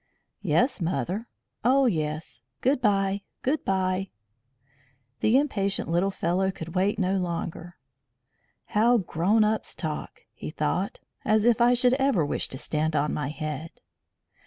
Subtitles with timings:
[0.41, 1.27] "Yes, mother.
[1.63, 2.41] Oh, yes.
[2.61, 3.21] Good bye.
[3.43, 4.09] Good bye."
[5.19, 7.77] The impatient little fellow could wait no longer.
[8.69, 10.99] "How grown ups talk!" he thought.
[11.23, 13.69] "As if I should ever wish to stand on my head!"